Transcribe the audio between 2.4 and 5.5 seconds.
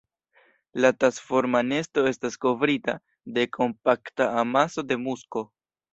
kovrita de kompakta amaso de musko.